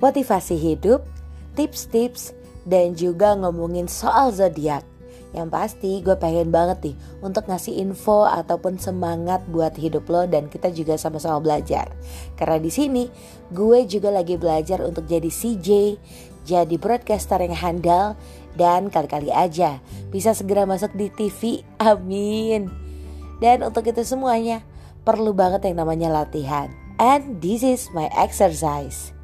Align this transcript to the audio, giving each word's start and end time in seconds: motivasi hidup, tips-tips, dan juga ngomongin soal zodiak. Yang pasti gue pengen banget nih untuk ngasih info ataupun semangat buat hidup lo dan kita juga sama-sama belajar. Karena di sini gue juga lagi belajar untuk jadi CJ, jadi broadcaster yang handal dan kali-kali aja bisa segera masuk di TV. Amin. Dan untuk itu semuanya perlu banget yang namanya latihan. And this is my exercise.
motivasi 0.00 0.56
hidup, 0.56 1.04
tips-tips, 1.54 2.32
dan 2.68 2.96
juga 2.96 3.36
ngomongin 3.36 3.88
soal 3.88 4.32
zodiak. 4.32 4.84
Yang 5.30 5.48
pasti 5.54 5.90
gue 6.02 6.18
pengen 6.18 6.50
banget 6.50 6.90
nih 6.90 6.96
untuk 7.22 7.46
ngasih 7.46 7.78
info 7.78 8.26
ataupun 8.26 8.82
semangat 8.82 9.38
buat 9.46 9.78
hidup 9.78 10.10
lo 10.10 10.26
dan 10.26 10.50
kita 10.50 10.74
juga 10.74 10.98
sama-sama 10.98 11.38
belajar. 11.38 11.86
Karena 12.34 12.58
di 12.58 12.66
sini 12.66 13.06
gue 13.54 13.86
juga 13.86 14.10
lagi 14.10 14.34
belajar 14.34 14.82
untuk 14.82 15.06
jadi 15.06 15.30
CJ, 15.30 15.68
jadi 16.42 16.74
broadcaster 16.82 17.38
yang 17.46 17.54
handal 17.54 18.18
dan 18.58 18.90
kali-kali 18.90 19.30
aja 19.30 19.78
bisa 20.10 20.34
segera 20.34 20.66
masuk 20.66 20.90
di 20.98 21.06
TV. 21.14 21.62
Amin. 21.78 22.66
Dan 23.38 23.62
untuk 23.62 23.86
itu 23.86 24.02
semuanya 24.02 24.66
perlu 25.06 25.30
banget 25.30 25.62
yang 25.70 25.86
namanya 25.86 26.10
latihan. 26.10 26.74
And 26.98 27.38
this 27.38 27.62
is 27.62 27.86
my 27.94 28.10
exercise. 28.18 29.14